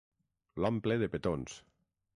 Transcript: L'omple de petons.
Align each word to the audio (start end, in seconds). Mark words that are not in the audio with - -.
L'omple 0.65 0.97
de 1.05 1.11
petons. 1.17 1.61